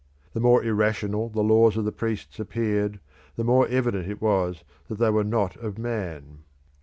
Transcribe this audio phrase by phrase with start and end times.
[0.33, 2.99] The more irrational the laws of the priests appeared,
[3.35, 6.39] the more evident it was that they were not of man.